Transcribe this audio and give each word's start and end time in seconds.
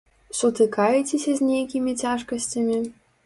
Сутыкаецеся 0.37 1.35
з 1.41 1.51
нейкімі 1.51 1.93
цяжкасцямі? 2.07 2.81